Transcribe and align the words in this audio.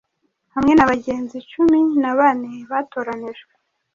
Hamwe 0.55 0.71
nabagenzi 0.75 1.37
cumi 1.51 1.79
na 2.01 2.11
bane 2.19 2.51
batoranijwe 2.71 3.53